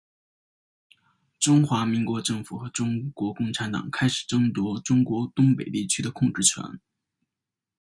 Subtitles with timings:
[1.39, 6.79] 中华民国政府和中国共产党开始争夺中国东北地区的控制权。